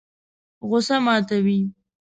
[0.67, 1.59] غوسه ماتوي.